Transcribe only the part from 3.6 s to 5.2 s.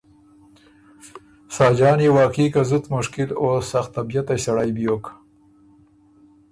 سختطبعئ سړئ بیوک۔